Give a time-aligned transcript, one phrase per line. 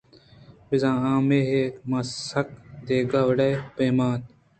[0.67, 1.99] بزاں آ میئے ما
[2.29, 2.47] سک
[2.87, 4.25] دگہ وڑءُ پیما اِنت